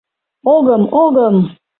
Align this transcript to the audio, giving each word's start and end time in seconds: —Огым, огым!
—Огым, 0.55 0.83
огым! 1.03 1.35